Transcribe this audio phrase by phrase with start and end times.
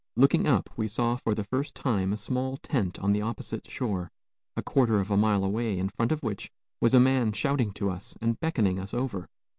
[0.15, 4.09] Looking up, we saw for the first time a small tent on the opposite shore,
[4.57, 7.91] a quarter of a mile away, in front of which was a man shouting to
[7.91, 9.29] us and beckoning us over.